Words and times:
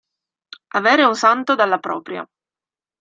Avere 0.79 1.03
un 1.03 1.13
santo 1.15 1.53
dalla 1.53 1.77
propria. 1.77 2.27